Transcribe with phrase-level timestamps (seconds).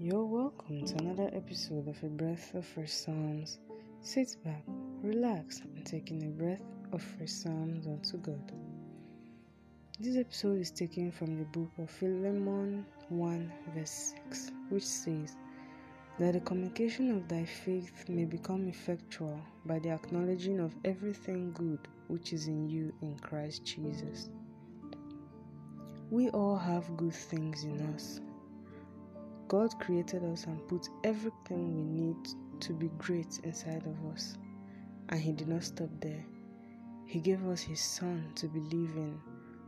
[0.00, 3.58] You're welcome to another episode of A Breath of Fresh Psalms.
[4.00, 4.62] Sit back,
[5.02, 6.62] relax, and take in a breath
[6.92, 8.52] of fresh Psalms unto God.
[9.98, 15.36] This episode is taken from the book of Philemon 1, verse 6, which says,
[16.20, 21.88] That the communication of thy faith may become effectual by the acknowledging of everything good
[22.06, 24.30] which is in you in Christ Jesus.
[26.08, 28.20] We all have good things in us
[29.48, 32.16] God created us and put everything we need
[32.60, 34.36] to be great inside of us.
[35.08, 36.24] And He did not stop there.
[37.06, 39.18] He gave us His Son to believe in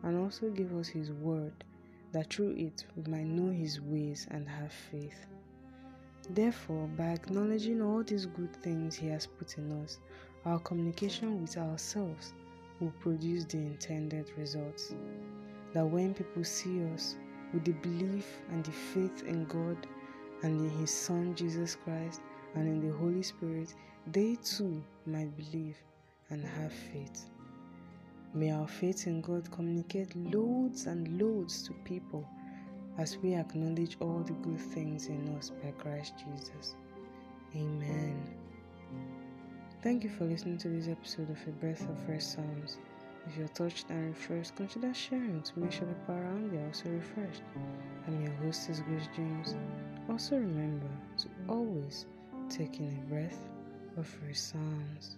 [0.02, 1.64] and also gave us His Word
[2.12, 5.26] that through it we might know His ways and have faith.
[6.28, 9.98] Therefore, by acknowledging all these good things He has put in us,
[10.44, 12.34] our communication with ourselves
[12.80, 14.94] will produce the intended results.
[15.72, 17.16] That when people see us,
[17.52, 19.76] with the belief and the faith in God
[20.42, 22.20] and in His Son Jesus Christ
[22.54, 23.74] and in the Holy Spirit,
[24.12, 25.76] they too might believe
[26.30, 27.26] and have faith.
[28.32, 32.24] May our faith in God communicate loads and loads to people
[32.98, 36.76] as we acknowledge all the good things in us by Christ Jesus.
[37.56, 38.22] Amen.
[39.82, 42.78] Thank you for listening to this episode of A Breath of Fresh Psalms.
[43.26, 46.88] If you're touched and refreshed, consider sharing to make sure people around you are also
[46.88, 47.42] refreshed.
[48.06, 49.54] I'm your hostess, Grace James.
[50.08, 52.06] Also remember to always
[52.48, 53.38] take in a breath
[53.96, 55.16] of fresh Psalms.